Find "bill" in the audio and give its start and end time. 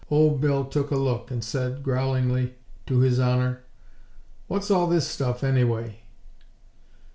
0.41-0.65